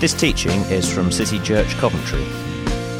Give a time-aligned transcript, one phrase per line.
[0.00, 2.24] This teaching is from City Church Coventry.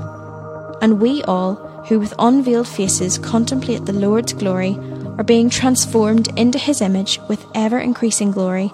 [0.81, 1.55] And we all,
[1.87, 4.77] who with unveiled faces contemplate the Lord's glory,
[5.17, 8.67] are being transformed into his image with ever increasing glory,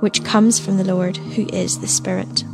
[0.00, 2.44] which comes from the Lord, who is the Spirit.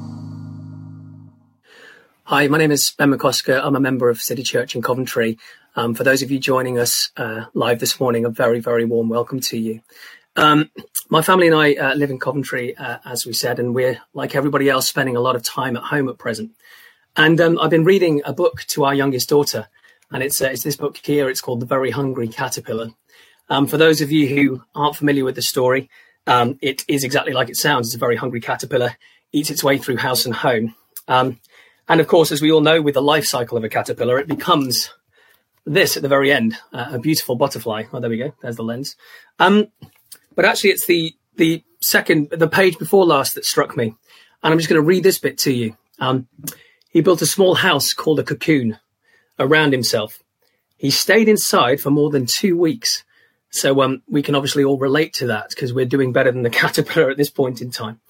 [2.25, 3.61] Hi, my name is Ben McCosker.
[3.63, 5.37] I'm a member of City Church in Coventry.
[5.77, 9.09] Um, for those of you joining us uh, live this morning, a very, very warm
[9.09, 9.81] welcome to you.
[10.37, 10.71] Um,
[11.09, 14.35] my family and I uh, live in Coventry, uh, as we said, and we're, like
[14.35, 16.53] everybody else, spending a lot of time at home at present.
[17.17, 19.69] And um, I've been reading a book to our youngest daughter,
[20.11, 21.29] and it's, uh, it's this book here.
[21.29, 22.91] It's called The Very Hungry Caterpillar.
[23.49, 25.91] Um, for those of you who aren't familiar with the story,
[26.27, 27.89] um, it is exactly like it sounds.
[27.89, 28.97] It's a very hungry caterpillar,
[29.33, 30.75] eats its way through house and home.
[31.09, 31.41] Um,
[31.89, 34.27] and of course, as we all know, with the life cycle of a caterpillar, it
[34.29, 34.91] becomes
[35.67, 37.85] this at the very end, uh, a beautiful butterfly.
[37.93, 38.33] Oh, there we go.
[38.41, 38.97] There's the lens.
[39.39, 39.69] Um,
[40.35, 43.95] but actually, it's the the second, the page before last that struck me,
[44.43, 45.77] and I'm just going to read this bit to you.
[45.99, 46.29] Um,
[46.91, 48.79] he built a small house called a cocoon
[49.39, 50.23] around himself.
[50.77, 53.05] He stayed inside for more than two weeks
[53.55, 56.51] so um, we can obviously all relate to that because we're doing better than the
[56.63, 58.01] caterpillar at this point in time.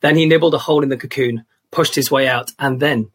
[0.00, 3.10] Then he nibbled a hole in the cocoon, pushed his way out, and then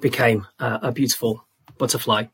[0.00, 1.46] became uh, a beautiful
[1.76, 2.24] butterfly.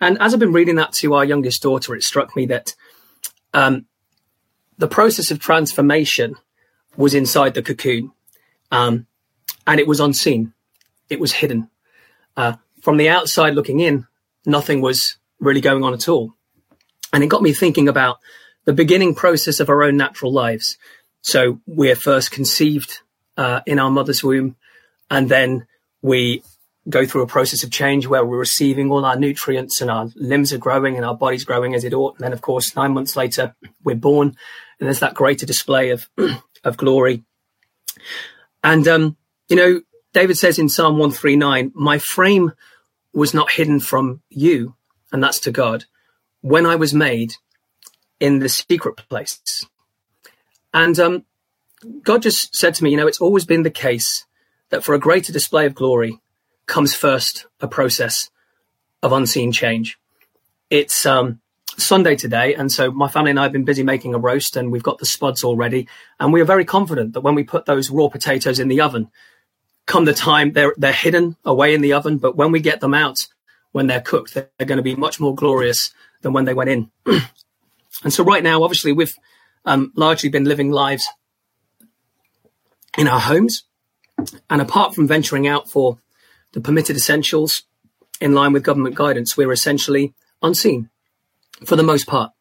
[0.00, 2.74] And as I've been reading that to our youngest daughter, it struck me that
[3.52, 3.86] um,
[4.78, 6.36] the process of transformation
[6.96, 8.12] was inside the cocoon,
[8.70, 9.06] um,
[9.66, 10.52] and it was unseen.
[11.10, 11.68] It was hidden.
[12.36, 14.06] Uh, from the outside looking in,
[14.46, 16.34] nothing was really going on at all.
[17.14, 18.18] And it got me thinking about
[18.64, 20.76] the beginning process of our own natural lives.
[21.22, 22.98] So we're first conceived
[23.36, 24.56] uh, in our mother's womb,
[25.08, 25.68] and then
[26.02, 26.42] we
[26.90, 30.52] go through a process of change where we're receiving all our nutrients and our limbs
[30.52, 32.16] are growing and our body's growing as it ought.
[32.16, 33.54] And then, of course, nine months later,
[33.84, 34.36] we're born,
[34.80, 36.10] and there's that greater display of
[36.64, 37.22] of glory.
[38.64, 39.16] And um,
[39.48, 39.82] you know,
[40.14, 42.54] David says in Psalm one three nine, "My frame
[43.12, 44.74] was not hidden from you,"
[45.12, 45.84] and that's to God
[46.44, 47.36] when I was made
[48.20, 49.64] in the secret place.
[50.74, 51.24] And um,
[52.02, 54.26] God just said to me, you know, it's always been the case
[54.68, 56.20] that for a greater display of glory
[56.66, 58.28] comes first a process
[59.02, 59.98] of unseen change.
[60.68, 61.40] It's um,
[61.78, 64.70] Sunday today, and so my family and I have been busy making a roast, and
[64.70, 65.88] we've got the spuds already,
[66.20, 69.08] and we are very confident that when we put those raw potatoes in the oven,
[69.86, 72.92] come the time they're they're hidden away in the oven, but when we get them
[72.92, 73.28] out,
[73.72, 76.90] when they're cooked, they're going to be much more glorious than when they went in.
[78.02, 79.14] and so right now, obviously, we've
[79.64, 81.06] um, largely been living lives
[82.98, 83.62] in our homes.
[84.50, 85.98] And apart from venturing out for
[86.52, 87.62] the permitted essentials
[88.20, 90.88] in line with government guidance, we're essentially unseen
[91.64, 92.32] for the most part.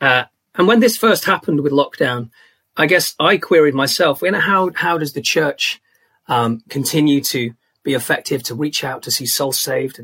[0.00, 0.24] Uh,
[0.54, 2.30] and when this first happened with lockdown,
[2.76, 5.80] I guess I queried myself, you know, how, how does the church
[6.28, 10.00] um, continue to be effective to reach out to see souls saved?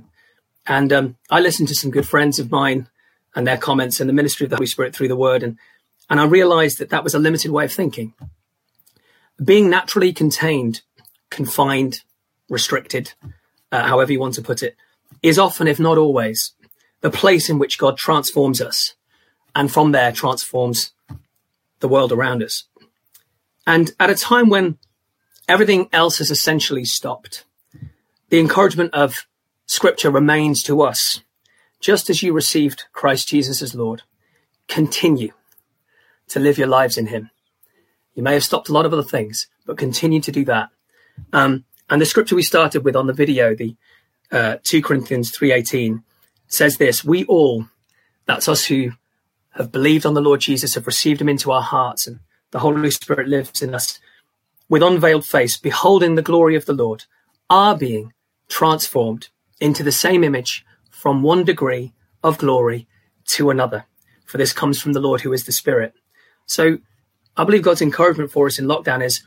[0.66, 2.88] And, um, I listened to some good friends of mine
[3.34, 5.42] and their comments and the ministry of the Holy Spirit through the Word.
[5.42, 5.58] And,
[6.10, 8.14] and I realized that that was a limited way of thinking.
[9.42, 10.82] Being naturally contained
[11.32, 12.02] confined,
[12.48, 13.14] restricted,
[13.72, 14.76] uh, however you want to put it,
[15.22, 16.52] is often, if not always,
[17.00, 18.94] the place in which God transforms us
[19.54, 20.92] and from there transforms
[21.80, 22.64] the world around us.
[23.66, 24.78] And at a time when
[25.48, 27.44] everything else has essentially stopped,
[28.28, 29.26] the encouragement of
[29.66, 31.22] Scripture remains to us.
[31.82, 34.02] Just as you received Christ Jesus as Lord,
[34.68, 35.32] continue
[36.28, 37.30] to live your lives in Him.
[38.14, 40.70] You may have stopped a lot of other things, but continue to do that.
[41.32, 43.74] Um, and the scripture we started with on the video, the
[44.30, 46.04] uh, 2 Corinthians 3.18,
[46.46, 47.66] says this, we all,
[48.26, 48.92] that's us who
[49.56, 52.20] have believed on the Lord Jesus, have received him into our hearts, and
[52.52, 53.98] the Holy Spirit lives in us,
[54.68, 57.06] with unveiled face, beholding the glory of the Lord,
[57.50, 58.12] are being
[58.48, 59.30] transformed
[59.60, 60.64] into the same image
[61.02, 62.86] from one degree of glory
[63.24, 63.84] to another.
[64.24, 65.94] For this comes from the Lord who is the Spirit.
[66.46, 66.78] So
[67.36, 69.20] I believe God's encouragement for us in lockdown is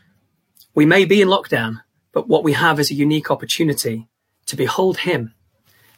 [0.73, 1.81] we may be in lockdown,
[2.13, 4.07] but what we have is a unique opportunity
[4.45, 5.33] to behold Him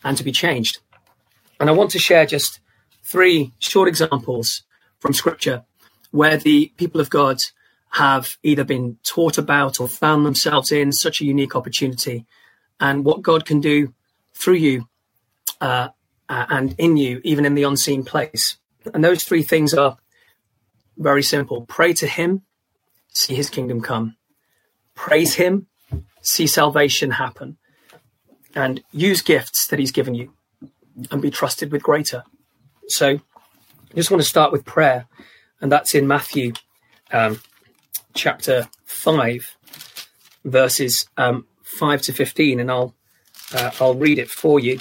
[0.04, 0.80] and to be changed.
[1.60, 2.60] And I want to share just
[3.04, 4.64] three short examples
[5.00, 5.64] from Scripture
[6.10, 7.38] where the people of God
[7.92, 12.26] have either been taught about or found themselves in such a unique opportunity
[12.80, 13.94] and what God can do
[14.34, 14.88] through you
[15.62, 15.90] uh,
[16.30, 18.58] and in you, even in the unseen place.
[18.94, 19.98] And those three things are
[20.98, 21.66] very simple.
[21.66, 22.44] Pray to Him,
[23.10, 24.18] see His kingdom come.
[24.96, 25.68] Praise Him,
[26.22, 27.58] see salvation happen.
[28.56, 30.34] And use gifts that He's given you
[31.12, 32.24] and be trusted with greater.
[32.88, 33.20] So
[33.92, 35.08] I just want to start with prayer,
[35.62, 36.54] and that's in Matthew
[37.12, 37.42] um,
[38.14, 39.58] chapter 5,
[40.44, 42.96] verses um, 5 to 15, and I'll,
[43.54, 44.80] uh, I'll read it for you.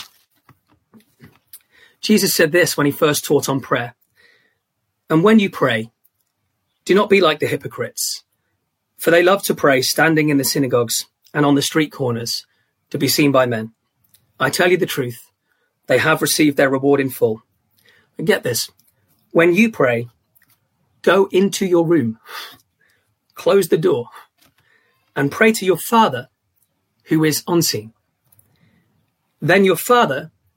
[2.01, 3.95] Jesus said this when he first taught on prayer.
[5.09, 5.91] And when you pray,
[6.85, 8.25] do not be like the hypocrites,
[8.99, 12.47] for they love to pray standing in the synagogues and on the street corners
[12.91, 13.73] to be seen by men.
[14.39, 15.31] I tell you the truth,
[15.87, 17.43] they have received their reward in full.
[18.19, 18.71] And get this
[19.33, 20.09] when you pray,
[21.03, 22.19] go into your room,
[23.35, 24.09] close the door,
[25.15, 26.29] and pray to your Father
[27.05, 27.93] who is unseen.
[29.41, 30.33] Then your Father,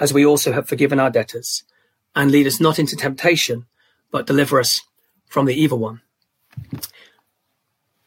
[0.00, 1.62] as we also have forgiven our debtors.
[2.16, 3.66] And lead us not into temptation,
[4.10, 4.80] but deliver us
[5.26, 6.00] from the evil one.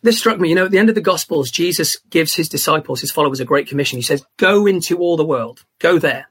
[0.01, 2.99] This struck me, you know, at the end of the Gospels, Jesus gives his disciples,
[2.99, 3.97] his followers, a great commission.
[3.97, 6.27] He says, Go into all the world, go there.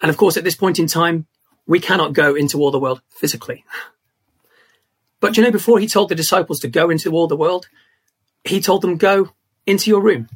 [0.00, 1.26] And of course, at this point in time,
[1.66, 3.64] we cannot go into all the world physically.
[5.20, 7.68] But you know, before he told the disciples to go into all the world,
[8.44, 9.30] he told them, Go
[9.66, 10.28] into your room.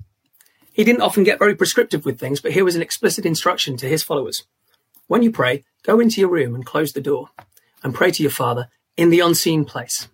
[0.72, 3.88] He didn't often get very prescriptive with things, but here was an explicit instruction to
[3.88, 4.44] his followers.
[5.06, 7.28] When you pray, go into your room and close the door
[7.82, 10.08] and pray to your Father in the unseen place,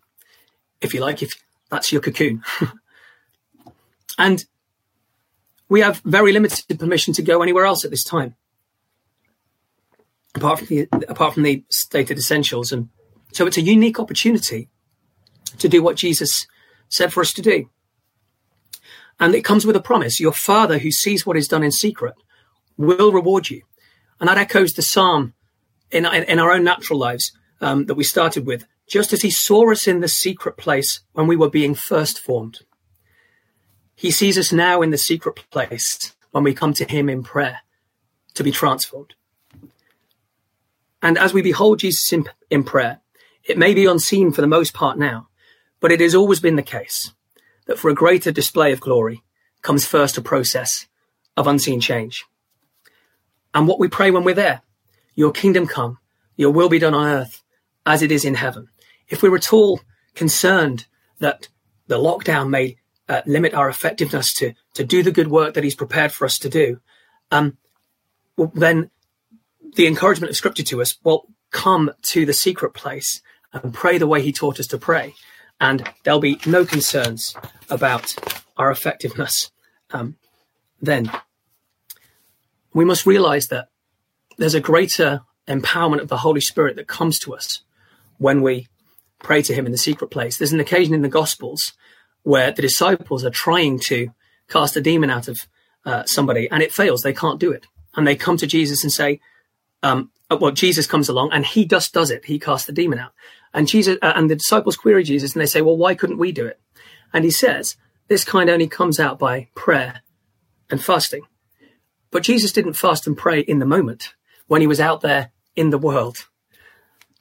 [0.81, 1.33] if you like, if
[1.71, 2.43] that's your cocoon.
[4.19, 4.45] and
[5.69, 8.35] we have very limited permission to go anywhere else at this time,
[10.35, 12.73] apart from the apart from the stated essentials.
[12.73, 12.89] And
[13.33, 14.69] so it's a unique opportunity
[15.59, 16.47] to do what Jesus
[16.89, 17.69] said for us to do.
[19.21, 22.15] And it comes with a promise: your Father, who sees what is done in secret,
[22.77, 23.63] will reward you.
[24.21, 25.35] And that echoes the psalm
[25.91, 29.71] in in our own natural lives um, that we started with, just as he saw
[29.71, 32.61] us in the secret place when we were being first formed.
[33.95, 37.61] He sees us now in the secret place when we come to him in prayer
[38.35, 39.15] to be transformed.
[41.03, 43.01] And as we behold Jesus in, in prayer,
[43.45, 45.29] it may be unseen for the most part now,
[45.81, 47.13] but it has always been the case
[47.69, 49.23] that for a greater display of glory
[49.63, 50.87] comes first a process
[51.37, 52.25] of unseen change.
[53.55, 54.63] And what we pray when we're there,
[55.15, 55.99] your kingdom come,
[56.37, 57.43] your will be done on earth
[57.87, 58.69] as it is in heaven.
[59.09, 59.81] If we're at all
[60.15, 60.87] concerned
[61.21, 61.49] that
[61.87, 62.77] the lockdown may
[63.09, 66.39] uh, limit our effectiveness to, to do the good work that he's prepared for us
[66.39, 66.81] to do,
[67.31, 67.57] um,
[68.37, 68.91] well, then
[69.75, 73.23] the encouragement of scripture to us, well, come to the secret place
[73.53, 75.15] and pray the way he taught us to pray.
[75.61, 77.37] And there'll be no concerns
[77.69, 78.15] about
[78.57, 79.51] our effectiveness
[79.91, 80.17] um,
[80.81, 81.11] then.
[82.73, 83.69] We must realize that
[84.37, 87.63] there's a greater empowerment of the Holy Spirit that comes to us
[88.19, 88.69] when we
[89.21, 90.37] pray to him in the secret place.
[90.37, 91.73] There's an occasion in the Gospels
[92.23, 94.11] where the disciples are trying to
[94.49, 95.47] cast a demon out of
[95.85, 97.03] uh, somebody and it fails.
[97.03, 97.67] They can't do it.
[97.97, 99.21] And they come to Jesus and say,
[99.83, 102.27] um, uh, well, Jesus comes along and he just does it.
[102.27, 103.13] He casts the demon out.
[103.55, 106.33] And Jesus, uh, and the disciples query Jesus and they say, well, why couldn't we
[106.33, 106.61] do it?
[107.13, 107.77] And he says,
[108.09, 110.03] this kind only comes out by prayer
[110.71, 111.23] and fasting.
[112.11, 114.15] But Jesus didn't fast and pray in the moment
[114.47, 116.29] when he was out there in the world.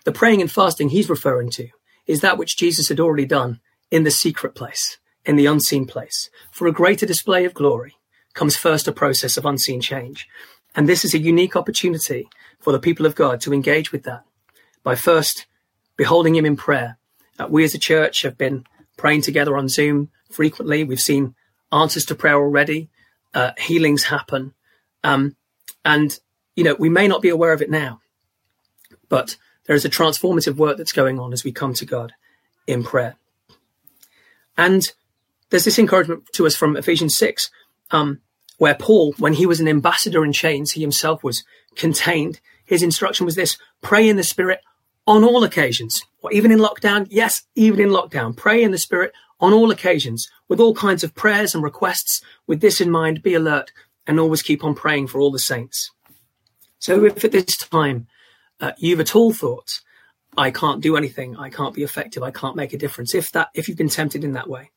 [0.05, 1.69] The praying and fasting he's referring to
[2.05, 3.60] is that which Jesus had already done
[3.91, 6.29] in the secret place, in the unseen place.
[6.51, 7.96] For a greater display of glory
[8.34, 10.27] comes first a process of unseen change.
[10.75, 12.29] And this is a unique opportunity
[12.60, 14.24] for the people of God to engage with that
[14.84, 15.48] by first
[15.98, 16.98] beholding him in prayer.
[17.38, 18.63] Uh, we as a church have been
[18.96, 20.84] praying together on Zoom frequently.
[20.84, 21.36] We've seen
[21.72, 22.89] answers to prayer already.
[23.34, 24.54] Uh, healings happen.
[25.04, 25.36] Um,
[25.84, 26.18] and,
[26.56, 28.01] you know, we may not be aware of it now,
[29.10, 32.13] but there is a transformative work that's going on as we come to God
[32.66, 33.16] in prayer.
[34.58, 34.84] And
[35.50, 37.50] there's this encouragement to us from Ephesians 6,
[37.92, 38.22] um,
[38.58, 41.44] where Paul, when he was an ambassador in chains, he himself was
[41.75, 42.39] contained.
[42.66, 44.62] His instruction was this pray in the Spirit
[45.07, 47.07] on all occasions, or even in lockdown.
[47.09, 51.15] Yes, even in lockdown, pray in the Spirit on all occasions with all kinds of
[51.15, 52.21] prayers and requests.
[52.45, 53.71] With this in mind, be alert
[54.05, 55.91] and always keep on praying for all the saints.
[56.79, 58.07] So if at this time
[58.59, 59.79] uh, you've at all thought,
[60.37, 63.49] I can't do anything, I can't be effective, I can't make a difference, if that,
[63.55, 64.71] if you've been tempted in that way,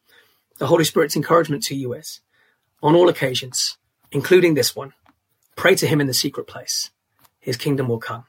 [0.59, 2.21] the Holy Spirit's encouragement to you is,
[2.83, 3.77] on all occasions,
[4.11, 4.95] including this one,
[5.57, 6.91] pray to Him in the secret place.
[7.41, 8.25] His kingdom will come.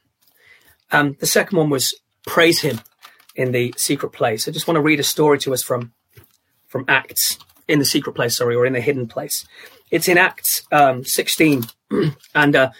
[0.92, 1.94] Um, the second one was
[2.26, 2.82] praise Him
[3.36, 4.48] in the secret place.
[4.48, 5.94] I just want to read a story to us from
[6.68, 9.46] from Acts in the secret place, sorry, or in the hidden place.
[9.90, 11.66] It's in Acts um, 16,
[12.36, 12.72] and uh,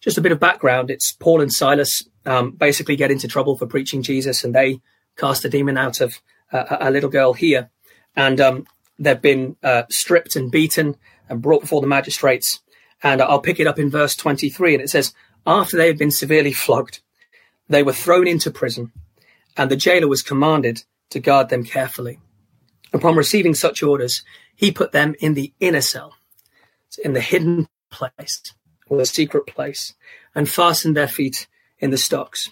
[0.00, 0.90] just a bit of background.
[0.90, 4.80] It's Paul and Silas um, basically get into trouble for preaching Jesus, and they
[5.16, 6.20] cast a demon out of
[6.52, 7.70] uh, a little girl here,
[8.14, 8.66] and um,
[8.98, 10.96] they've been uh, stripped and beaten
[11.28, 12.60] and brought before the magistrates.
[13.02, 15.12] And I'll pick it up in verse 23, and it says,
[15.46, 17.00] After they had been severely flogged,
[17.68, 18.92] they were thrown into prison,
[19.56, 22.18] and the jailer was commanded to guard them carefully.
[22.92, 24.22] Upon receiving such orders,
[24.54, 26.14] he put them in the inner cell,
[27.04, 28.42] in the hidden place,
[28.86, 29.94] or the secret place,
[30.34, 31.46] and fastened their feet
[31.78, 32.50] in the stocks.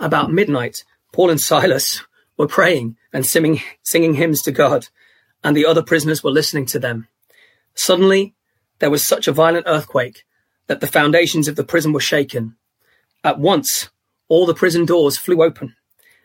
[0.00, 2.02] About midnight, Paul and Silas
[2.36, 4.88] were praying and singing, singing hymns to God,
[5.42, 7.06] and the other prisoners were listening to them.
[7.74, 8.34] Suddenly,
[8.78, 10.24] there was such a violent earthquake
[10.66, 12.56] that the foundations of the prison were shaken.
[13.22, 13.90] At once,
[14.28, 15.74] all the prison doors flew open,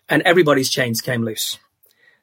[0.08, 1.60] and everybody's chains came loose.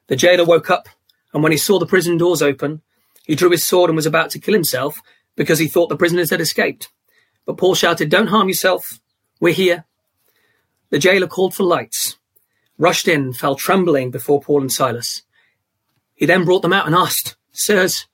[0.09, 0.89] The jailer woke up
[1.37, 2.81] and when he saw the prison doors open,
[3.27, 5.03] he drew his sword and was about to kill himself
[5.37, 6.91] because he thought the prisoners had escaped.
[7.45, 9.01] But Paul shouted, Don't harm yourself.
[9.39, 9.85] We're here.
[10.89, 12.17] The jailer called for lights,
[12.79, 15.25] rushed in, fell trembling before Paul and Silas.
[16.15, 18.07] He then brought them out and asked, Sirs,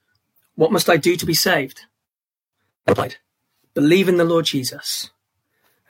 [0.56, 1.82] what must I do to be saved?
[2.86, 3.18] They replied,
[3.72, 5.10] Believe in the Lord Jesus,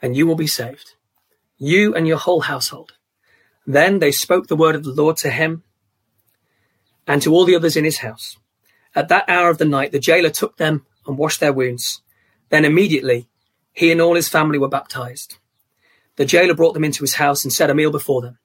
[0.03, 0.93] and you will be saved,
[1.63, 2.93] you and your whole household.
[3.65, 5.63] Then they spoke the word of the Lord to him
[7.07, 8.37] and to all the others in his house.
[8.95, 12.01] At that hour of the night, the jailer took them and washed their wounds.
[12.49, 13.27] Then immediately,
[13.71, 15.37] he and all his family were baptized.
[16.17, 18.37] The jailer brought them into his house and set a meal before them.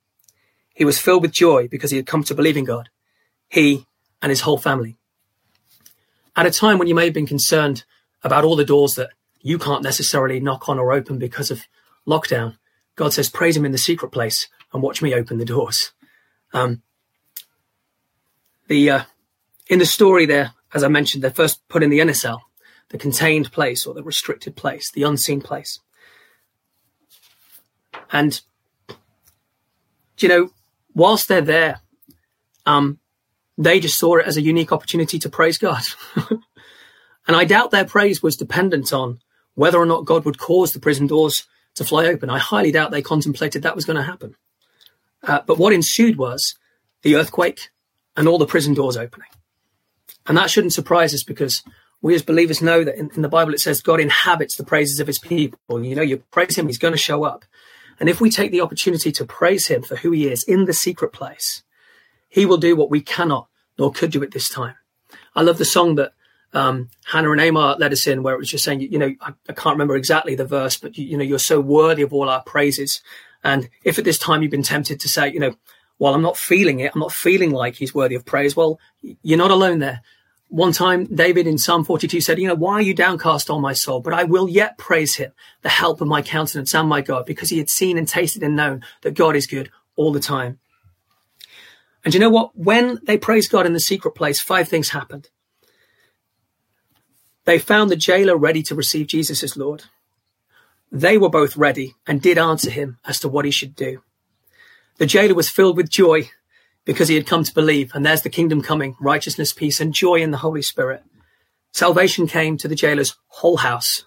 [0.74, 2.88] He was filled with joy because he had come to believe in God,
[3.48, 3.86] he
[4.22, 4.96] and his whole family.
[6.36, 7.84] At a time when you may have been concerned
[8.22, 9.10] about all the doors that
[9.40, 11.66] you can't necessarily knock on or open because of
[12.06, 12.56] lockdown,
[12.98, 15.92] God says, praise him in the secret place and watch me open the doors.
[16.52, 16.82] Um,
[18.66, 19.02] the uh,
[19.68, 22.42] in the story there, as I mentioned, they're first put in the inner cell,
[22.88, 25.78] the contained place or the restricted place, the unseen place.
[28.10, 28.40] And
[30.18, 30.50] you know,
[30.92, 31.80] whilst they're there,
[32.66, 32.98] um,
[33.56, 35.84] they just saw it as a unique opportunity to praise God.
[36.16, 39.20] and I doubt their praise was dependent on
[39.54, 42.30] whether or not God would cause the prison doors to fly open.
[42.30, 44.34] I highly doubt they contemplated that was going to happen.
[45.22, 46.54] Uh, but what ensued was
[47.02, 47.70] the earthquake,
[48.18, 49.28] and all the prison doors opening.
[50.26, 51.62] And that shouldn't surprise us because
[52.02, 54.98] we as believers know that in, in, the Bible it says God inhabits the praises
[54.98, 55.84] of his people.
[55.84, 57.44] You know, you praise him, he's going to show up.
[58.00, 60.72] And if we take the opportunity to praise him for who he is in the
[60.72, 61.62] secret place,
[62.28, 63.48] he will do what we cannot
[63.78, 64.74] nor could do at this time.
[65.34, 66.12] I love the song that
[66.52, 69.32] um, Hannah and Amar led us in, where it was just saying, you know, I,
[69.48, 72.28] I can't remember exactly the verse, but you, you know, you're so worthy of all
[72.28, 73.02] our praises.
[73.44, 75.54] And if at this time you've been tempted to say, you know,
[75.98, 78.56] while I'm not feeling it, I'm not feeling like he's worthy of praise.
[78.56, 78.78] Well,
[79.22, 80.02] you're not alone there.
[80.48, 83.74] One time, David in Psalm 42 said, You know, why are you downcast, on my
[83.74, 84.00] soul?
[84.00, 87.50] But I will yet praise him, the help of my countenance and my God, because
[87.50, 90.58] he had seen and tasted and known that God is good all the time.
[92.02, 92.56] And you know what?
[92.56, 95.28] When they praised God in the secret place, five things happened.
[97.48, 99.84] They found the jailer ready to receive Jesus as Lord.
[100.92, 104.02] They were both ready and did answer him as to what he should do.
[104.98, 106.28] The jailer was filled with joy
[106.84, 110.16] because he had come to believe, and there's the kingdom coming, righteousness, peace, and joy
[110.16, 111.02] in the Holy Spirit.
[111.72, 114.04] Salvation came to the jailer's whole house,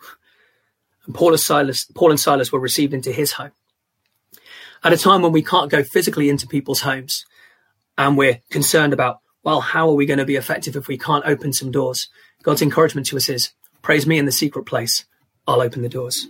[1.07, 3.53] and Paul and Silas, Paul and Silas were received into his home.
[4.83, 7.25] At a time when we can't go physically into people's homes,
[7.97, 11.25] and we're concerned about, well, how are we going to be effective if we can't
[11.25, 12.07] open some doors?
[12.43, 15.05] God's encouragement to us is, praise me in the secret place.
[15.47, 16.27] I'll open the doors.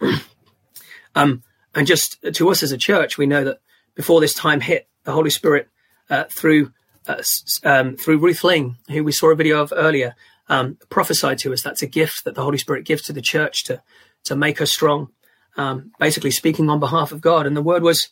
[1.14, 1.42] um,
[1.74, 3.60] and just to us as a church, we know that
[3.94, 5.68] before this time hit, the Holy Spirit,
[6.10, 6.72] uh, through
[7.08, 7.22] uh,
[7.64, 10.16] um, through Ruth Ling, who we saw a video of earlier,
[10.48, 11.62] um, prophesied to us.
[11.62, 13.82] That's a gift that the Holy Spirit gives to the church to
[14.24, 15.08] to make us strong.
[15.56, 18.08] Um, basically, speaking on behalf of God, and the word was,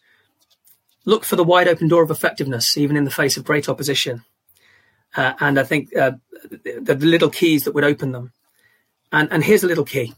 [1.04, 4.24] "Look for the wide open door of effectiveness, even in the face of great opposition."
[5.16, 8.32] Uh, and I think uh, the, little keys that would open them.
[9.12, 10.14] And, and here's a little key: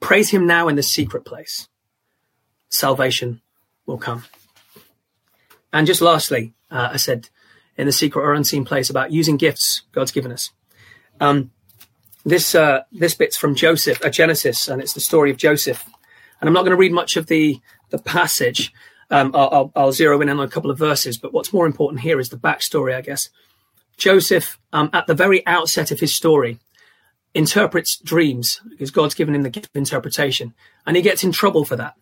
[0.00, 1.68] praise Him now in the secret place.
[2.70, 3.40] Salvation
[3.86, 4.24] will come.
[5.72, 7.28] And just lastly, uh, I said
[7.76, 10.50] in the secret or unseen place about using gifts God's given us.
[11.20, 11.50] Um,
[12.24, 15.84] this uh, this bit's from Joseph, uh, Genesis, and it's the story of Joseph.
[16.40, 17.60] And I'm not going to read much of the
[17.90, 18.72] the passage.
[19.10, 22.02] Um, I'll, I'll, I'll, zero in on a couple of verses, but what's more important
[22.02, 23.30] here is the backstory, I guess.
[23.98, 26.58] Joseph, um, at the very outset of his story,
[27.34, 30.54] interprets dreams because God's given him the gift of interpretation,
[30.86, 31.94] and he gets in trouble for that.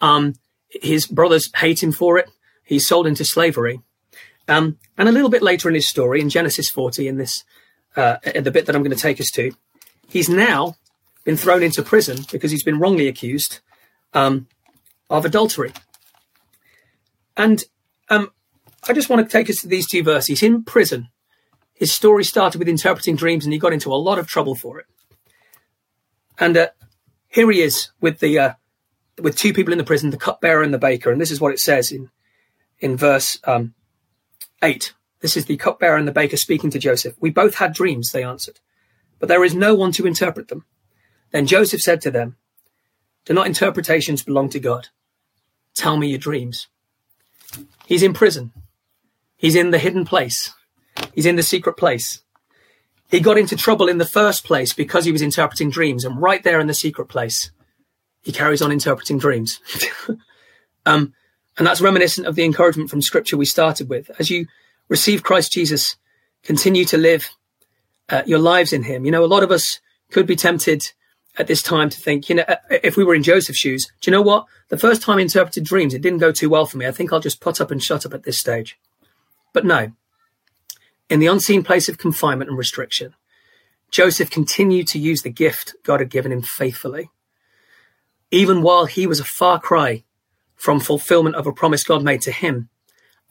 [0.00, 0.34] Um,
[0.70, 2.30] his brothers hate him for it
[2.72, 3.80] he's sold into slavery.
[4.48, 7.44] Um, and a little bit later in his story, in Genesis 40, in this
[7.96, 9.52] uh, the bit that I'm going to take us to,
[10.08, 10.76] he's now
[11.24, 13.60] been thrown into prison because he's been wrongly accused
[14.14, 14.48] um,
[15.10, 15.72] of adultery.
[17.36, 17.62] And
[18.08, 18.30] um,
[18.88, 20.42] I just want to take us to these two verses.
[20.42, 21.08] In prison.
[21.74, 24.78] His story started with interpreting dreams, and he got into a lot of trouble for
[24.78, 24.86] it.
[26.38, 26.68] And uh,
[27.28, 28.52] here he is with the uh,
[29.20, 31.10] with two people in the prison, the cupbearer and the baker.
[31.10, 32.10] And this is what it says in
[32.78, 33.74] in verse um,
[34.62, 34.92] 8.
[35.20, 37.14] This is the cupbearer and the baker speaking to Joseph.
[37.20, 38.58] We both had dreams, they answered,
[39.20, 40.64] but there is no one to interpret them.
[41.30, 42.36] Then Joseph said to them,
[43.24, 44.88] Do not interpretations belong to God?
[45.74, 46.66] Tell me your dreams.
[47.86, 48.52] He's in prison.
[49.36, 50.52] He's in the hidden place.
[51.14, 52.22] He's in the secret place.
[53.10, 56.42] He got into trouble in the first place because he was interpreting dreams, and right
[56.42, 57.50] there in the secret place,
[58.22, 59.60] he carries on interpreting dreams.
[60.86, 61.12] um,
[61.58, 64.10] and that's reminiscent of the encouragement from scripture we started with.
[64.18, 64.46] As you
[64.88, 65.96] receive Christ Jesus,
[66.42, 67.30] continue to live
[68.08, 69.04] uh, your lives in him.
[69.04, 70.92] You know, a lot of us could be tempted
[71.38, 74.10] at this time to think, you know, uh, if we were in Joseph's shoes, do
[74.10, 74.46] you know what?
[74.68, 76.86] The first time I interpreted dreams, it didn't go too well for me.
[76.86, 78.78] I think I'll just put up and shut up at this stage.
[79.52, 79.92] But no.
[81.08, 83.14] In the unseen place of confinement and restriction,
[83.90, 87.10] Joseph continued to use the gift God had given him faithfully.
[88.30, 90.04] Even while he was a far cry
[90.56, 92.70] from fulfillment of a promise God made to him.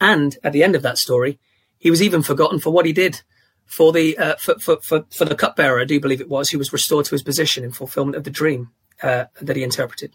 [0.00, 1.40] And at the end of that story,
[1.78, 3.22] he was even forgotten for what he did
[3.66, 6.58] for the uh, for, for, for, for, the cupbearer, I do believe it was, who
[6.58, 8.70] was restored to his position in fulfillment of the dream
[9.02, 10.14] uh, that he interpreted.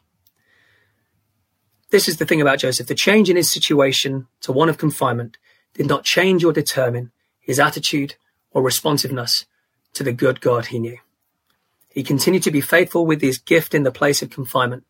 [1.90, 2.88] This is the thing about Joseph.
[2.88, 5.38] The change in his situation to one of confinement
[5.74, 7.12] did not change or determine
[7.48, 8.16] his attitude
[8.52, 9.46] or responsiveness
[9.94, 10.98] to the good God he knew.
[11.90, 14.84] He continued to be faithful with his gift in the place of confinement,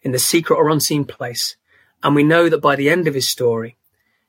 [0.00, 1.56] in the secret or unseen place,
[2.02, 3.76] and we know that by the end of his story,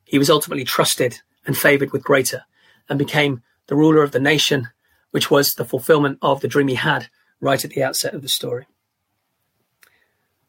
[0.03, 2.43] he was ultimately trusted and favored with greater
[2.89, 4.67] and became the ruler of the nation,
[5.11, 7.07] which was the fulfillment of the dream he had
[7.39, 8.67] right at the outset of the story.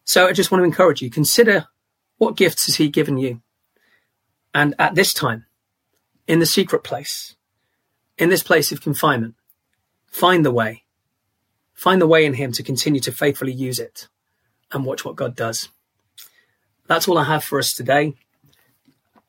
[0.04, 1.68] So I just want to encourage you consider
[2.18, 3.40] what gifts has he given you?
[4.52, 5.46] And at this time,
[6.30, 7.34] in the secret place,
[8.16, 9.34] in this place of confinement,
[10.06, 10.84] find the way.
[11.74, 14.06] Find the way in him to continue to faithfully use it
[14.70, 15.70] and watch what God does.
[16.86, 18.14] That's all I have for us today.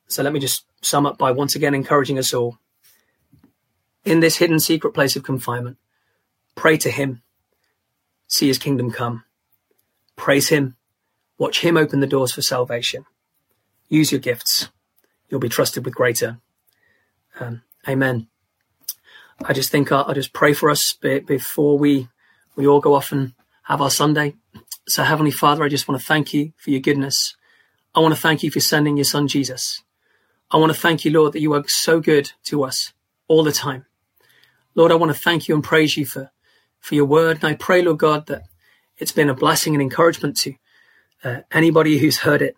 [0.06, 2.58] So let me just sum up by once again encouraging us all.
[4.04, 5.78] In this hidden secret place of confinement,
[6.54, 7.22] pray to Him,
[8.28, 9.24] see His kingdom come.
[10.14, 10.76] Praise Him,
[11.36, 13.06] watch Him open the doors for salvation.
[13.88, 14.68] Use your gifts.
[15.28, 16.38] You'll be trusted with greater.
[17.42, 18.28] Um, amen.
[19.44, 22.08] I just think I'll, I'll just pray for us before we
[22.54, 23.32] we all go off and
[23.64, 24.36] have our Sunday.
[24.86, 27.34] So, Heavenly Father, I just want to thank you for your goodness.
[27.94, 29.82] I want to thank you for sending your son Jesus.
[30.50, 32.92] I want to thank you, Lord, that you are so good to us
[33.26, 33.86] all the time.
[34.74, 36.30] Lord, I want to thank you and praise you for,
[36.78, 37.38] for your word.
[37.38, 38.42] And I pray, Lord God, that
[38.98, 40.54] it's been a blessing and encouragement to
[41.24, 42.56] uh, anybody who's heard it.